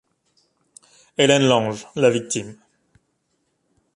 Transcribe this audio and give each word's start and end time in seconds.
Hélène 1.15 1.45
Lange, 1.47 1.85
la 1.95 2.09
victime. 2.09 2.57